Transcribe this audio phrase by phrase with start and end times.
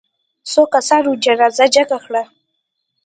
[0.51, 2.23] څو کسانو جنازه جګه کړه.